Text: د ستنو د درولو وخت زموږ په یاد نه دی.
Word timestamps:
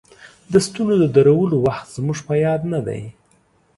د 0.51 0.53
ستنو 0.65 0.93
د 1.01 1.05
درولو 1.15 1.57
وخت 1.65 1.87
زموږ 1.97 2.19
په 2.27 2.33
یاد 2.45 2.61
نه 2.73 2.79
دی. 2.87 3.01